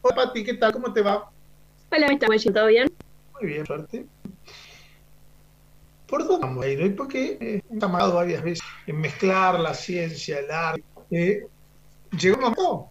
[0.00, 0.72] Hola Pati, ¿qué tal?
[0.72, 1.28] ¿Cómo te va?
[1.90, 2.52] Hola, Mr.
[2.52, 2.88] ¿todo bien?
[3.34, 4.06] Muy bien, suerte.
[6.06, 10.38] ¿Por dónde vamos a ir Porque eh, hemos amado varias veces en mezclar la ciencia,
[10.38, 10.84] el arte.
[11.10, 11.46] Eh,
[12.16, 12.90] llegó un momento.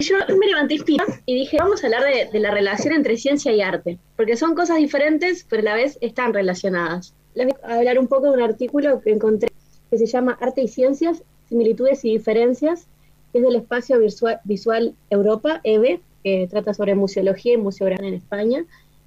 [0.00, 3.52] Yo me levanté inspirada y dije, vamos a hablar de, de, la relación entre ciencia
[3.52, 7.14] y arte, porque son cosas diferentes, pero a la vez están relacionadas.
[7.34, 9.48] Les voy a hablar un poco de un artículo que encontré
[9.90, 12.88] que se llama Arte y Ciencias, Similitudes y Diferencias,
[13.32, 18.14] que es del Espacio Visual, Visual Europa, EVE, que trata sobre museología y museografía en
[18.14, 18.64] España,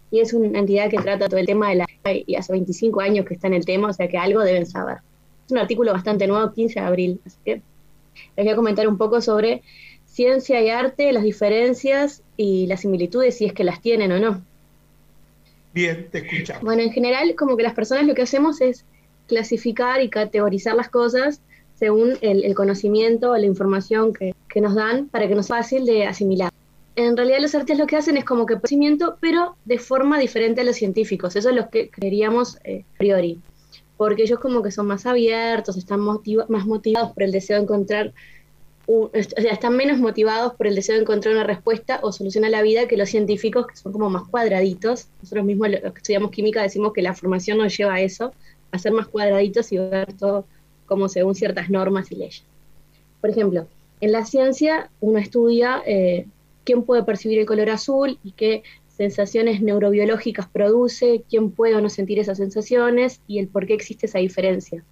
[0.09, 1.85] y es una entidad que trata todo el tema de la...
[2.05, 4.99] y hace 25 años que está en el tema, o sea que algo deben saber.
[5.45, 7.61] Es un artículo bastante nuevo, 15 de abril, así que
[8.37, 9.63] les voy a comentar un poco sobre
[10.05, 14.41] ciencia y arte, las diferencias y las similitudes, si es que las tienen o no.
[15.73, 16.63] Bien, te escuchamos.
[16.63, 18.85] Bueno, en general, como que las personas lo que hacemos es
[19.27, 21.41] clasificar y categorizar las cosas
[21.75, 25.85] según el, conocimiento o la información que, que, nos dan para que nos sea fácil
[25.85, 26.49] de asimilar.
[26.95, 30.61] En realidad los artistas lo que hacen es como que conocimiento, pero de forma diferente
[30.61, 31.35] a los científicos.
[31.35, 33.39] Eso es lo que creeríamos eh, a priori.
[33.95, 38.13] Porque ellos como que son más abiertos, están más motivados por el deseo de encontrar
[38.91, 42.49] o sea, están menos motivados por el deseo de encontrar una respuesta o solución a
[42.49, 45.09] la vida que los científicos, que son como más cuadraditos.
[45.21, 48.33] Nosotros mismos, los que estudiamos química, decimos que la formación nos lleva a eso,
[48.71, 50.45] a ser más cuadraditos y ver todo
[50.87, 52.43] como según ciertas normas y leyes.
[53.21, 53.67] Por ejemplo,
[54.01, 56.25] en la ciencia uno estudia eh,
[56.69, 61.89] quién puede percibir el color azul y qué sensaciones neurobiológicas produce, quién puede o no
[61.89, 64.83] sentir esas sensaciones y el por qué existe esa diferencia.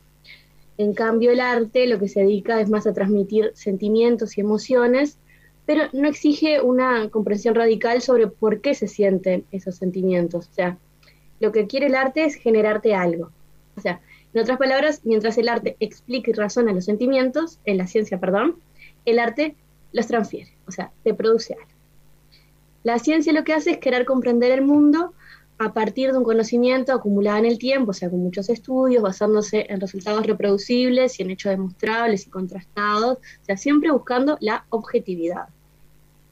[0.79, 5.19] En cambio, el arte lo que se dedica es más a transmitir sentimientos y emociones,
[5.67, 10.47] pero no exige una comprensión radical sobre por qué se sienten esos sentimientos.
[10.47, 10.79] O sea,
[11.39, 13.29] lo que quiere el arte es generarte algo.
[13.75, 14.01] O sea,
[14.33, 18.55] en otras palabras, mientras el arte explica y razona los sentimientos, en la ciencia, perdón,
[19.05, 19.55] el arte
[19.91, 21.55] los transfiere, o sea, te produce.
[22.83, 25.13] La ciencia lo que hace es querer comprender el mundo
[25.59, 29.65] a partir de un conocimiento acumulado en el tiempo, o sea, con muchos estudios, basándose
[29.69, 35.47] en resultados reproducibles y en hechos demostrables y contrastados, o sea, siempre buscando la objetividad.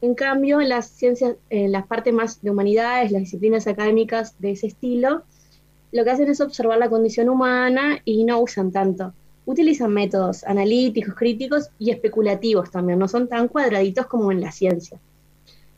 [0.00, 4.52] En cambio, en las ciencias, en las partes más de humanidades, las disciplinas académicas de
[4.52, 5.24] ese estilo,
[5.90, 9.12] lo que hacen es observar la condición humana y no usan tanto.
[9.46, 14.98] Utilizan métodos analíticos, críticos y especulativos también, no son tan cuadraditos como en la ciencia.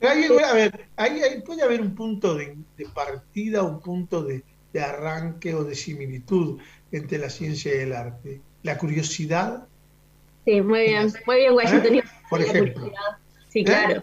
[0.01, 2.56] a ver, ahí, puede haber un punto de,
[2.95, 4.43] partida, un punto de,
[4.81, 6.59] arranque o de similitud
[6.93, 8.41] entre la ciencia y el arte.
[8.62, 9.67] La curiosidad.
[10.47, 11.95] Sí, muy bien, muy bien, Washington.
[11.97, 12.05] ¿Eh?
[12.31, 12.91] Por ejemplo.
[13.49, 14.03] Sí, claro.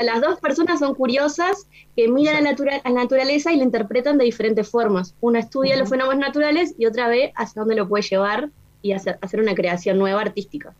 [0.00, 4.68] las dos personas son curiosas que miran a la, naturaleza y la interpretan de diferentes
[4.68, 5.14] formas.
[5.20, 8.50] Una estudia los fenómenos naturales y otra ve hacia dónde lo puede llevar
[8.82, 10.74] y hacer, hacer una creación nueva artística.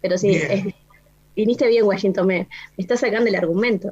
[0.00, 0.40] Pero sí,
[1.36, 3.90] viniste bien, Washington, me, me está sacando el argumento.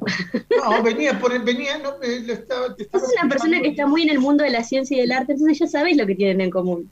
[0.57, 4.03] No, venía por el, venía, no, me, lo estaba, es una persona que está muy
[4.03, 6.41] en el mundo de la ciencia y del arte, entonces ya sabéis lo que tienen
[6.41, 6.89] en común.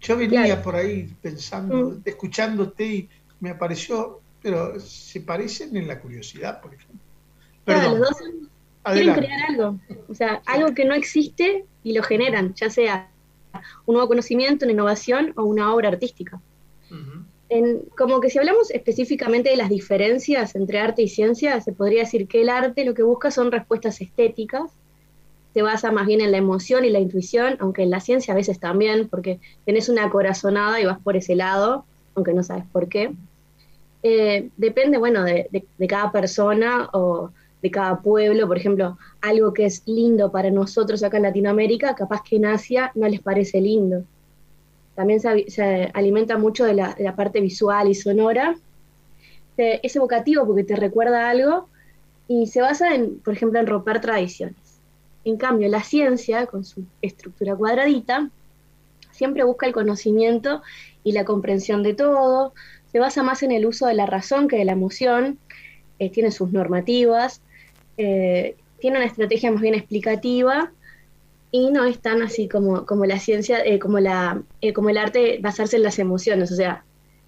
[0.00, 2.02] Yo venía por ahí pensando, mm.
[2.04, 3.08] escuchándote y
[3.40, 7.00] me apareció pero se parecen en la curiosidad, por ejemplo.
[7.64, 8.16] Claro, los dos
[8.84, 13.10] quieren crear algo, o sea, algo que no existe y lo generan, ya sea
[13.86, 16.40] un nuevo conocimiento, una innovación o una obra artística.
[17.48, 22.00] en, como que si hablamos específicamente de las diferencias entre arte y ciencia, se podría
[22.00, 24.70] decir que el arte lo que busca son respuestas estéticas,
[25.56, 28.36] se basa más bien en la emoción y la intuición, aunque en la ciencia a
[28.36, 32.88] veces también, porque tenés una corazonada y vas por ese lado, aunque no sabes por
[32.88, 33.14] qué.
[34.02, 35.48] Eh, depende, bueno, de,
[35.88, 37.30] cada persona o
[37.66, 38.46] de cada pueblo.
[38.46, 42.92] Por ejemplo, algo que es lindo para nosotros acá en Latinoamérica, capaz que en Asia
[42.94, 44.04] no les parece lindo.
[44.94, 48.56] También se, alimenta mucho de la, parte visual y sonora.
[49.56, 51.68] es evocativo porque te recuerda algo
[52.28, 54.56] y se basa en, por ejemplo, en romper tradiciones.
[55.24, 58.30] En cambio, la ciencia, con su estructura cuadradita,
[59.10, 60.62] siempre busca el conocimiento
[61.02, 62.52] y la comprensión de todo,
[62.92, 65.38] se basa más en el uso de la razón que de la emoción,
[65.98, 67.40] eh, tiene sus normativas,
[67.98, 70.72] eh, tiene una estrategia más bien explicativa
[71.50, 74.42] y no es tan así como, como la ciencia, eh, como, la,
[74.74, 76.84] como el arte basarse en las emociones, o sea,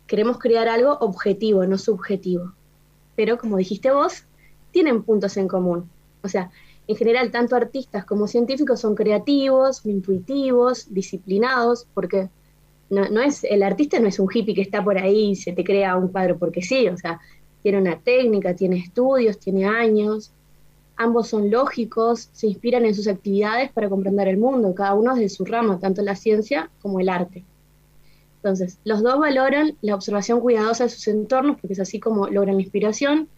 [0.06, 2.53] queremos crear algo objetivo, no subjetivo.
[3.17, 4.25] Pero como dijiste vos,
[4.70, 5.88] tienen puntos en común.
[6.23, 6.50] O sea,
[6.87, 12.31] en general, tanto artistas como científicos son creativos, intuitivos, disciplinados, porque
[12.91, 15.62] no, es, el artista no es un hippie que está por ahí y se te
[15.62, 17.20] crea un cuadro porque sí, o sea,
[17.62, 20.32] tiene una técnica, tiene estudios, tiene años,
[20.98, 25.20] ambos son lógicos, se inspiran en sus actividades para comprender el mundo, cada uno es
[25.20, 27.44] de su rama, tanto la ciencia como el arte.
[28.36, 32.56] Entonces, los dos valoran la observación cuidadosa de sus entornos, porque es así como logran
[32.56, 33.28] la inspiración,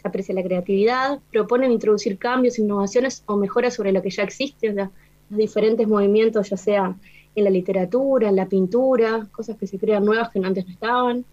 [0.00, 4.72] se aprecia la creatividad, proponen introducir cambios, innovaciones o mejoras sobre lo que ya existe,
[4.72, 4.88] los
[5.28, 6.96] diferentes movimientos, ya sea
[7.34, 11.24] en la literatura, en la pintura, cosas que se crean nuevas que antes no estaban.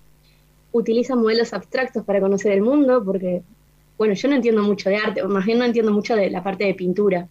[0.72, 3.44] Utilizan modelos abstractos para conocer el mundo, porque,
[3.98, 6.44] bueno, yo no entiendo mucho de arte, o más bien no entiendo mucho de la
[6.44, 7.28] parte de pintura,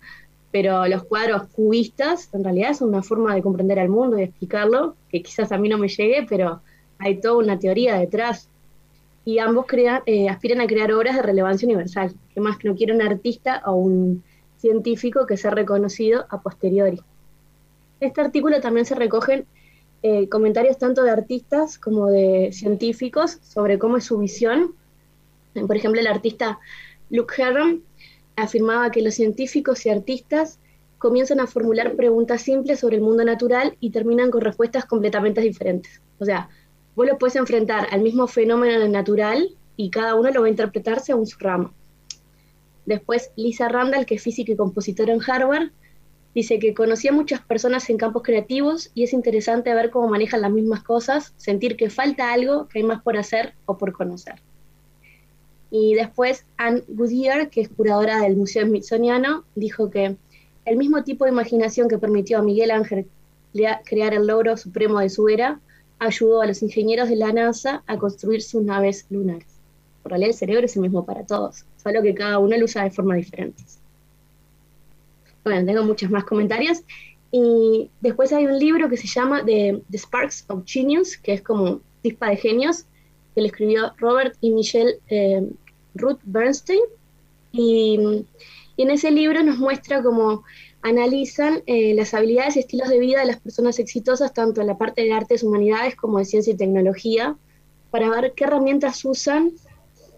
[0.51, 4.97] pero los cuadros cubistas en realidad son una forma de comprender al mundo y explicarlo,
[5.11, 6.63] que quizás a mí no me llegue, pero
[6.99, 8.49] hay toda una teoría detrás.
[9.25, 9.67] Y ambos
[10.07, 13.63] eh, aspiran a crear obras de relevancia universal, que más que no quiere un artista
[13.67, 14.23] o un
[14.59, 17.01] científico que sea reconocido a posteriori.
[18.01, 19.47] En este artículo también se recogen
[20.03, 24.75] eh, comentarios tanto de artistas como de científicos sobre cómo es su visión.
[25.55, 26.59] Por ejemplo, el artista
[27.11, 27.83] Luke Herron
[28.37, 30.59] afirmaba que los científicos y artistas
[30.99, 36.01] comienzan a formular preguntas simples sobre el mundo natural y terminan con respuestas completamente diferentes.
[36.19, 36.49] O sea,
[36.97, 41.01] vos lo puedes enfrentar al mismo fenómeno natural y cada uno lo va a interpretar
[41.01, 41.73] según su rama.
[42.87, 45.71] Después, Lisa Randall, que es física y compositora en Harvard,
[46.35, 50.51] dice que conocía muchas personas en campos creativos y es interesante ver cómo manejan las
[50.51, 54.43] mismas cosas, sentir que falta algo, que hay más por hacer o por conocer.
[55.77, 60.17] Y después Anne Goodyear, que es curadora del Museo Smithsoniano, dijo que
[60.67, 63.09] el mismo tipo de imaginación que permitió a Miguel Ángel
[63.85, 65.59] crear el logro supremo de su era,
[65.99, 69.49] ayudó a los ingenieros de la NASA a construir sus naves lunares.
[70.05, 72.85] Por realidad el cerebro es el mismo para todos, solo que cada uno lo usa
[72.85, 73.65] de forma diferente.
[75.43, 76.85] Bueno, tengo muchos más comentarios.
[77.33, 81.81] Y después hay un libro que se llama The, Sparks of Genius, que es como
[82.05, 82.85] Chispa de Genios,
[83.35, 85.45] que le escribió Robert y Michelle eh,
[85.95, 86.81] Ruth Bernstein.
[87.53, 88.25] Y,
[88.77, 90.43] en ese libro nos muestra cómo
[90.83, 94.77] analizan eh, las habilidades y estilos de vida de las personas exitosas, tanto en la
[94.77, 97.37] parte de artes, humanidades como de ciencia y tecnología,
[97.91, 99.53] para ver qué herramientas usan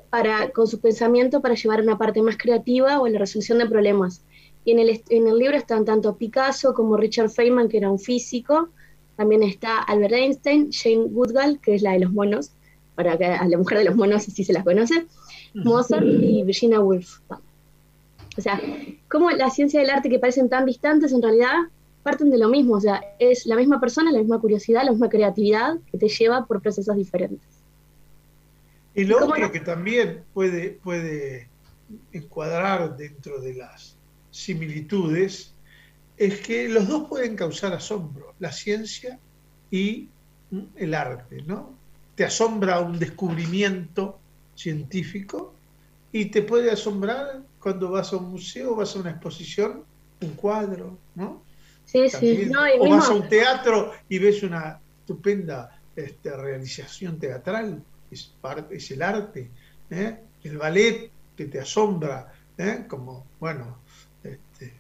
[0.09, 3.67] para, con su pensamiento para llevar una parte más creativa o en la resolución de
[3.67, 4.23] problemas.
[4.65, 7.99] Y en el, en el libro están tanto Picasso como Richard Feynman, que era un
[7.99, 8.71] físico,
[9.17, 12.53] también está Albert Einstein, Jane Goodall, que es la de los monos,
[12.97, 15.07] para que a la mujer de los monos si se las conoce,
[15.55, 17.21] Mozart y Virginia Woolf.
[18.37, 18.61] O sea,
[19.09, 21.55] como la ciencia del arte que parecen tan distantes en realidad
[22.03, 25.09] parten de lo mismo, o sea, es la misma persona, la misma curiosidad, la misma
[25.09, 27.49] creatividad que te lleva por procesos diferentes.
[28.95, 31.49] Y lo otro que también puede, puede
[32.13, 33.97] encuadrar dentro de las
[34.31, 35.53] similitudes
[36.17, 39.19] es que los dos pueden causar asombro, la ciencia
[39.71, 40.09] y
[40.77, 41.75] el arte, ¿no?
[42.17, 44.19] Te asombra un descubrimiento
[44.57, 45.55] científico
[46.11, 49.85] y te puede asombrar cuando vas a un museo, vas a una exposición,
[50.21, 51.43] un cuadro, ¿no?
[51.85, 52.51] Sí, sí.
[52.81, 58.91] o vas a un teatro y ves una estupenda este, realización teatral, es, parte, es
[58.91, 59.51] el arte,
[59.91, 60.19] ¿eh?
[60.43, 62.85] el ballet que te asombra, ¿eh?
[62.89, 63.79] como, bueno,
[64.25, 64.73] este,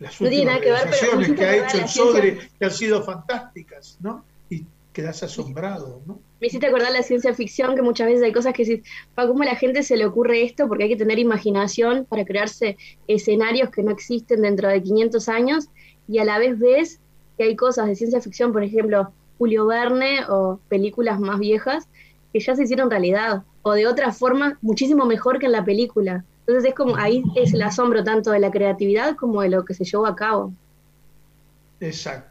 [0.00, 4.24] las últimas realizaciones que, ha hecho el Sodre, que han sido fantásticas, ¿no?
[4.50, 6.20] Y quedas asombrado, ¿no?
[6.40, 9.42] Me hiciste acordar la ciencia ficción, que muchas veces hay cosas que decís, ¿para cómo
[9.42, 10.68] a la gente se le ocurre esto?
[10.68, 12.76] Porque hay que tener imaginación para crearse
[13.06, 15.68] escenarios que no existen dentro de 500 años,
[16.08, 17.00] y a la vez ves
[17.38, 21.88] que hay cosas de ciencia ficción, por ejemplo, Julio Verne o películas más viejas,
[22.32, 26.24] que ya se hicieron realidad, o de otra forma muchísimo mejor que en la película.
[26.40, 29.74] Entonces es como, ahí es el asombro tanto de la creatividad como de lo que
[29.74, 30.52] se llevó a cabo.
[31.80, 32.29] Exacto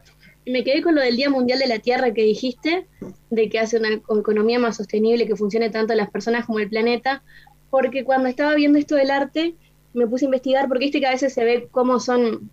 [0.49, 2.87] me quedé con lo del Día Mundial de la Tierra que dijiste,
[3.29, 7.21] de que hace una economía más sostenible, que funcione tanto las personas como el planeta,
[7.69, 9.55] porque cuando estaba viendo esto del arte,
[9.93, 12.49] me puse a investigar, porque viste que a veces se ve cómo son,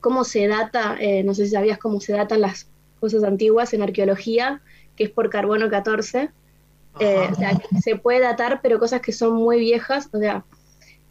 [0.00, 2.68] cómo se data, eh, no sé si sabías cómo se datan las
[3.00, 4.62] cosas antiguas en arqueología,
[4.94, 6.30] que es por carbono 14.
[7.00, 10.44] Eh, o sea, se puede datar, pero cosas que son muy viejas, o sea,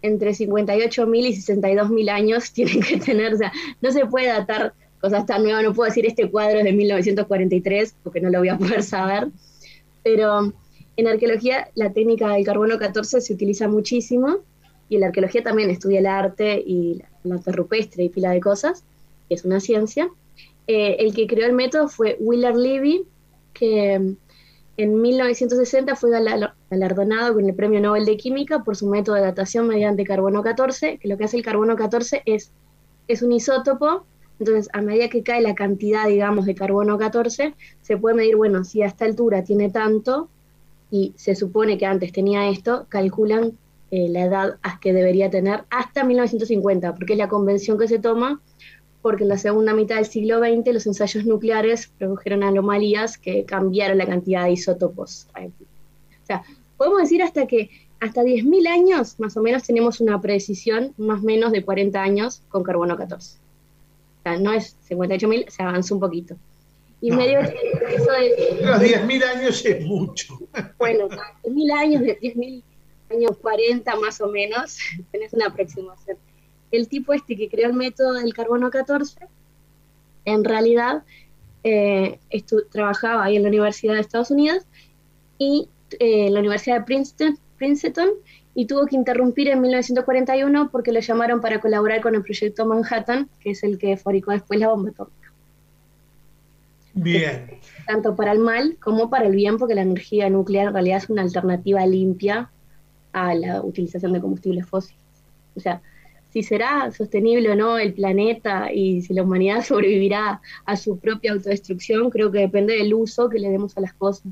[0.02, 4.74] entre 58.000 y 62.000 años tienen que tener, o sea, no se puede datar
[5.06, 5.64] cosas tan nuevas.
[5.64, 9.28] No puedo decir este cuadro es de 1943 porque no lo voy a poder saber.
[10.04, 10.52] Pero
[10.98, 14.38] en arqueología la técnica del carbono 14 se utiliza muchísimo
[14.90, 18.40] y en la arqueología también estudia el arte y el arte rupestre y pila de
[18.40, 18.84] cosas,
[19.30, 20.10] que es una ciencia.
[20.68, 23.06] Eh, el que creó el método fue Willard Levy,
[23.54, 24.18] que mm,
[24.78, 29.68] en 1960 fue galardonado con el Premio Nobel de Química por su método de datación
[29.68, 32.52] mediante carbono 14, que lo que hace el carbono 14 es,
[33.08, 34.06] es un isótopo
[34.40, 38.64] entonces, a medida que cae la cantidad, digamos, de carbono 14, se puede medir, bueno,
[38.64, 40.30] si a esta altura tiene tanto
[40.92, 43.58] y se supone que antes tenía esto, calculan
[43.92, 48.42] eh, la edad que debería tener hasta 1950, porque es la convención que se toma
[49.06, 54.00] porque en la segunda mitad del siglo XX los ensayos nucleares produjeron anomalías que cambiaron
[54.00, 55.28] la cantidad de isótopos.
[55.36, 56.42] O sea,
[56.76, 61.24] podemos decir hasta que hasta 10.000 años más o menos tenemos una precisión más o
[61.24, 63.45] menos de 40 años con carbono 14.
[64.26, 66.36] Sea, no es 58.000, se avanza un poquito.
[67.00, 68.60] Y medio eso de...
[68.62, 70.40] Los 10.000 años es mucho.
[70.80, 72.64] Bueno, 10.000 años, de 10.000
[73.12, 74.80] años 40 más o menos,
[75.12, 76.18] tenés una aproximación
[76.76, 79.20] el tipo este que creó el método del carbono 14,
[80.26, 81.04] en realidad
[81.64, 82.20] eh,
[82.72, 84.64] trabajaba ahí en la Universidad de Estados Unidos
[85.38, 88.10] y en eh, la Universidad de Princeton, Princeton
[88.56, 93.30] y tuvo que interrumpir en 1941 porque lo llamaron para colaborar con el proyecto Manhattan,
[93.42, 95.32] que es el que fabricó después la bomba atómica.
[96.94, 97.60] Bien.
[97.86, 101.10] Tanto para el mal como para el bien, porque la energía nuclear en realidad es
[101.10, 102.50] una alternativa limpia
[103.12, 105.04] a la utilización de combustibles fósiles.
[105.56, 105.82] O sea,
[106.32, 111.34] si será sostenible o no el planeta y si la humanidad sobrevivirá a su propia
[111.34, 114.32] autodestrucción, creo que depende del uso que le demos a las cosas.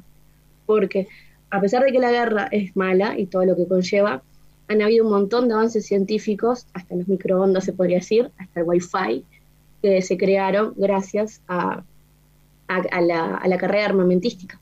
[0.66, 1.10] Porque
[1.54, 4.24] a pesar de que la guerra es mala y todo lo que conlleva,
[4.68, 8.66] han habido un montón de avances científicos, hasta los microondas se podría decir, hasta el
[8.66, 9.24] wifi,
[9.82, 11.84] que se crearon gracias a,
[12.68, 14.60] la, carrera armamentística.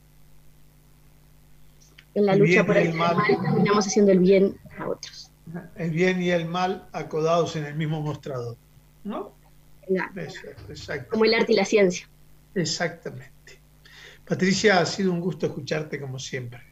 [2.14, 5.32] En la lucha por el mal terminamos haciendo el bien a otros
[5.76, 8.56] el bien y el mal acodados en el mismo mostrador.
[9.04, 9.34] ¿No?
[11.10, 12.08] como el arte y la ciencia.
[12.54, 13.60] Exactamente.
[14.26, 16.71] Patricia, ha sido un gusto escucharte como siempre.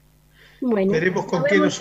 [0.60, 1.80] Bueno, Veremos con qué, nos,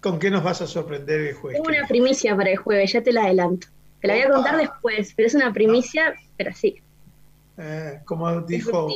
[0.00, 1.62] con qué nos vas a sorprender el jueves.
[1.62, 3.68] Tengo una primicia para el jueves, ya te la adelanto.
[4.00, 6.80] Te la voy a contar después, pero es una primicia, pero sí.
[7.56, 8.88] Eh, como dijo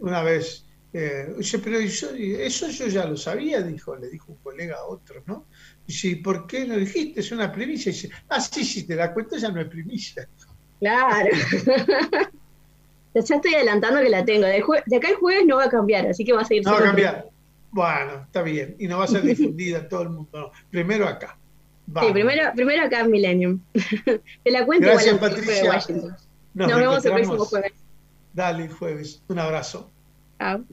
[0.00, 4.84] una vez, eh, pero eso yo ya lo sabía, dijo, le dijo un colega a
[4.84, 5.46] otro, ¿no?
[5.86, 7.20] Dice, ¿por qué no dijiste?
[7.20, 7.92] Es una primicia.
[7.92, 10.28] dice, ah, sí, sí, te das cuenta, ya no es primicia.
[10.80, 11.30] Claro.
[13.14, 14.46] ya estoy adelantando que la tengo.
[14.46, 16.64] De, acá el jueves no va a cambiar, así que va a seguir.
[16.64, 17.26] No va a cambiar.
[17.76, 18.74] Bueno, está bien.
[18.78, 20.50] Y no va a ser difundida en todo el mundo.
[20.70, 21.36] Primero acá.
[22.00, 23.60] Sí, primero, primero acá en Millennium.
[24.44, 25.72] te la cuento Gracias, igual Patricia.
[26.54, 27.72] Nos, Nos vemos el próximo jueves.
[28.32, 29.22] Dale, jueves.
[29.28, 29.90] Un abrazo.
[30.38, 30.64] Chao.